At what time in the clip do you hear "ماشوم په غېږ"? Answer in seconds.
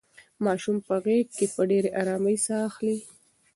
0.45-1.27